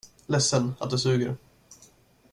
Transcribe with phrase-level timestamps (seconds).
[0.27, 1.35] Ledsen, att det suger.